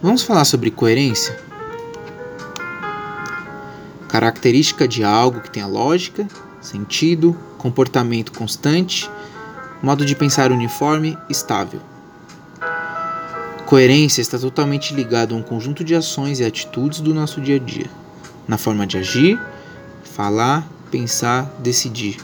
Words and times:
Vamos 0.00 0.22
falar 0.22 0.44
sobre 0.44 0.70
coerência? 0.70 1.36
Característica 4.08 4.86
de 4.86 5.02
algo 5.02 5.40
que 5.40 5.50
tenha 5.50 5.66
lógica, 5.66 6.28
sentido, 6.60 7.36
comportamento 7.58 8.30
constante, 8.30 9.10
modo 9.82 10.06
de 10.06 10.14
pensar 10.14 10.52
uniforme, 10.52 11.18
estável. 11.28 11.80
Coerência 13.66 14.20
está 14.20 14.38
totalmente 14.38 14.94
ligado 14.94 15.34
a 15.34 15.38
um 15.38 15.42
conjunto 15.42 15.82
de 15.82 15.96
ações 15.96 16.38
e 16.38 16.44
atitudes 16.44 17.00
do 17.00 17.12
nosso 17.12 17.40
dia 17.40 17.56
a 17.56 17.58
dia, 17.58 17.90
na 18.46 18.56
forma 18.56 18.86
de 18.86 18.98
agir, 18.98 19.36
falar, 20.04 20.64
pensar, 20.92 21.44
decidir. 21.58 22.18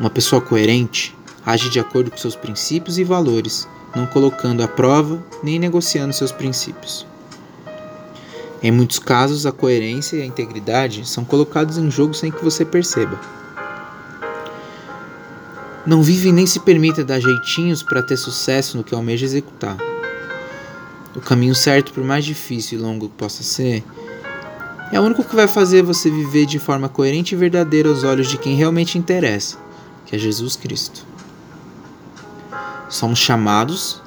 Uma 0.00 0.10
pessoa 0.10 0.42
coerente 0.42 1.16
age 1.46 1.70
de 1.70 1.78
acordo 1.78 2.10
com 2.10 2.16
seus 2.16 2.34
princípios 2.34 2.98
e 2.98 3.04
valores, 3.04 3.68
não 3.94 4.06
colocando 4.06 4.62
à 4.62 4.68
prova 4.68 5.22
nem 5.42 5.58
negociando 5.58 6.12
seus 6.12 6.32
princípios. 6.32 7.06
Em 8.62 8.70
muitos 8.70 8.98
casos, 8.98 9.44
a 9.44 9.52
coerência 9.52 10.16
e 10.16 10.22
a 10.22 10.26
integridade 10.26 11.06
são 11.06 11.24
colocados 11.24 11.76
em 11.76 11.90
jogo 11.90 12.14
sem 12.14 12.32
que 12.32 12.42
você 12.42 12.64
perceba. 12.64 13.20
Não 15.86 16.02
vive 16.02 16.32
nem 16.32 16.46
se 16.46 16.60
permita 16.60 17.04
dar 17.04 17.20
jeitinhos 17.20 17.82
para 17.82 18.02
ter 18.02 18.16
sucesso 18.16 18.78
no 18.78 18.82
que 18.82 18.94
almeja 18.94 19.26
executar. 19.26 19.76
O 21.14 21.20
caminho 21.20 21.54
certo, 21.54 21.92
por 21.92 22.02
mais 22.02 22.24
difícil 22.24 22.78
e 22.78 22.82
longo 22.82 23.08
que 23.08 23.16
possa 23.16 23.42
ser, 23.42 23.84
é 24.90 24.98
o 24.98 25.02
único 25.02 25.22
que 25.22 25.36
vai 25.36 25.46
fazer 25.46 25.82
você 25.82 26.08
viver 26.10 26.46
de 26.46 26.58
forma 26.58 26.88
coerente 26.88 27.34
e 27.34 27.38
verdadeira 27.38 27.90
aos 27.90 28.02
olhos 28.02 28.28
de 28.28 28.38
quem 28.38 28.56
realmente 28.56 28.96
interessa, 28.96 29.58
que 30.06 30.16
é 30.16 30.18
Jesus 30.18 30.56
Cristo. 30.56 31.06
Somos 32.88 33.18
chamados 33.18 34.02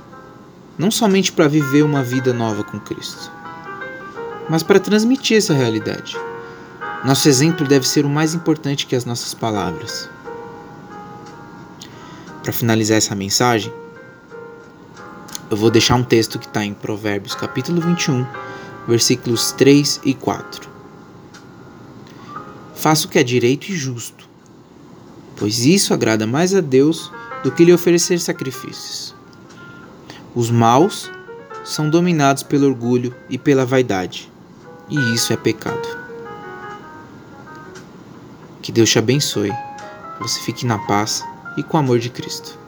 não 0.78 0.92
somente 0.92 1.32
para 1.32 1.48
viver 1.48 1.84
uma 1.84 2.04
vida 2.04 2.32
nova 2.32 2.64
com 2.64 2.80
Cristo, 2.80 3.32
mas 4.50 4.62
para 4.62 4.80
transmitir 4.80 5.38
essa 5.38 5.54
realidade. 5.54 6.16
Nosso 7.04 7.28
exemplo 7.28 7.68
deve 7.68 7.88
ser 7.88 8.06
o 8.06 8.10
mais 8.10 8.34
importante 8.34 8.86
que 8.86 8.96
as 8.96 9.06
nossas 9.06 9.34
palavras. 9.34 10.10
Para 12.44 12.54
finalizar 12.54 12.98
essa 12.98 13.16
mensagem, 13.16 13.74
eu 15.50 15.58
vou 15.58 15.72
deixar 15.72 15.96
um 15.96 16.04
texto 16.04 16.38
que 16.38 16.46
está 16.46 16.64
em 16.64 16.74
Provérbios 16.74 17.34
capítulo 17.34 17.82
21, 17.82 18.26
versículos 18.88 19.52
3 19.54 20.02
e 20.04 20.14
4. 20.14 20.70
Faça 22.76 23.08
o 23.08 23.10
que 23.10 23.18
é 23.18 23.24
direito 23.24 23.70
e 23.70 23.76
justo, 23.76 24.28
pois 25.36 25.66
isso 25.66 25.94
agrada 25.94 26.28
mais 26.28 26.54
a 26.54 26.62
Deus 26.62 27.12
do 27.48 27.52
que 27.54 27.64
lhe 27.64 27.72
oferecer 27.72 28.20
sacrifícios. 28.20 29.16
Os 30.36 30.52
maus 30.52 31.10
são 31.64 31.90
dominados 31.90 32.44
pelo 32.44 32.68
orgulho 32.68 33.16
e 33.30 33.38
pela 33.38 33.66
vaidade 33.66 34.30
e 34.90 35.14
isso 35.14 35.32
é 35.32 35.38
pecado. 35.38 35.88
Que 38.62 38.70
Deus 38.70 38.90
te 38.90 39.00
abençoe, 39.00 39.54
você 40.20 40.42
fique 40.42 40.66
na 40.66 40.78
paz 40.80 41.24
e 41.56 41.64
com 41.64 41.78
o 41.78 41.80
amor 41.80 42.00
de 42.00 42.10
Cristo. 42.10 42.60